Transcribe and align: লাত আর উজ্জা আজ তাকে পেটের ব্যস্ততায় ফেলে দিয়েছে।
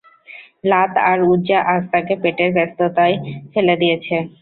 লাত 0.63 0.91
আর 1.09 1.19
উজ্জা 1.27 1.59
আজ 1.67 1.83
তাকে 1.93 2.13
পেটের 2.23 2.49
ব্যস্ততায় 2.55 3.15
ফেলে 3.51 3.75
দিয়েছে। 3.81 4.15